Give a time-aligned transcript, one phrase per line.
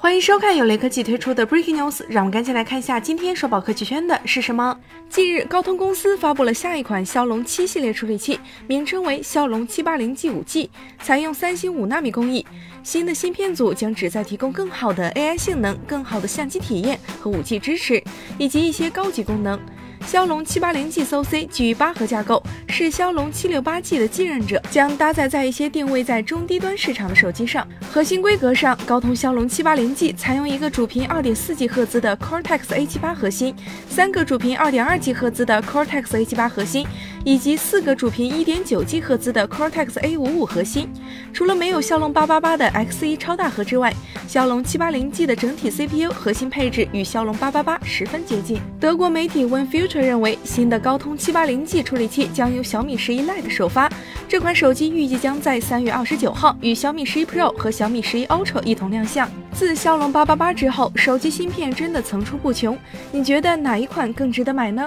[0.00, 4.78] 欢迎收看由雷科技推出的 Breaking News，让我们赶紧来看一下今天刷爆科技圈的是什么。
[5.10, 8.38] 近日，高通公司发布了下一款骁龙七系列处理器，
[8.68, 10.70] 名称为骁龙七八零 G 五 G，
[11.02, 12.46] 采用三星五纳米工艺。
[12.84, 18.00] 新的芯片组将旨在提供更好的 AI 性能、更好的相机体验和五 G 支持，
[18.38, 19.58] 以及一些高级功能。
[20.06, 27.66] 骁龙七八零 G SoC 基于八核架构，是骁龙七六八 G 的继任者，将搭载在一些定位在中低端市场的手机上。
[27.92, 33.54] 核心规格上，高通骁龙七八零 G 采用一个主频二点四 G 赫兹的 Cortex A 七八核心，
[33.88, 36.86] 三个主频二点二 G 赫兹的 Cortex A 七八核心，
[37.24, 40.88] 以及四个主频一点九 G 赫兹的 Cortex A 五五核心。
[41.34, 43.92] 除了没有骁龙八八八的 X 一超大核之外，
[44.28, 48.60] 骁龙七八零 G 的整体 CPU 核心配置与骁龙八八八十分接近。
[48.78, 53.90] 德国媒体 One Future 认为，新的高通七八零 G 处理器将由小米十一 Lite 首发。
[54.28, 59.26] 这款手机预计将在三月二十九号与小米十一 Pro 和小米十一 Ultra 一同亮相。
[59.54, 62.76] 自骁龙八八八之后，手机芯片真的层出不穷。
[63.10, 64.86] 你觉得哪一款更值得买呢？